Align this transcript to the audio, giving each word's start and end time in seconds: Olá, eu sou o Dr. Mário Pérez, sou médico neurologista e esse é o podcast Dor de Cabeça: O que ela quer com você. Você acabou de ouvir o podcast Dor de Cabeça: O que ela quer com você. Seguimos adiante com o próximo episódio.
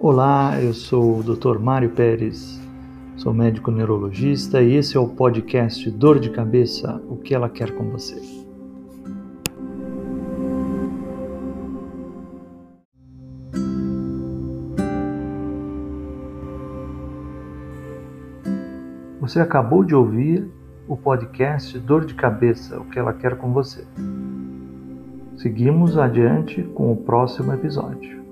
Olá, 0.00 0.56
eu 0.62 0.72
sou 0.72 1.18
o 1.18 1.22
Dr. 1.24 1.58
Mário 1.58 1.90
Pérez, 1.90 2.60
sou 3.16 3.34
médico 3.34 3.72
neurologista 3.72 4.62
e 4.62 4.76
esse 4.76 4.96
é 4.96 5.00
o 5.00 5.08
podcast 5.08 5.90
Dor 5.90 6.20
de 6.20 6.30
Cabeça: 6.30 7.02
O 7.08 7.16
que 7.16 7.34
ela 7.34 7.48
quer 7.48 7.72
com 7.72 7.90
você. 7.90 8.14
Você 19.20 19.40
acabou 19.40 19.82
de 19.82 19.96
ouvir 19.96 20.48
o 20.86 20.96
podcast 20.96 21.76
Dor 21.76 22.04
de 22.04 22.14
Cabeça: 22.14 22.78
O 22.78 22.84
que 22.84 23.00
ela 23.00 23.12
quer 23.12 23.36
com 23.36 23.52
você. 23.52 23.84
Seguimos 25.38 25.98
adiante 25.98 26.62
com 26.62 26.92
o 26.92 26.96
próximo 26.96 27.52
episódio. 27.52 28.27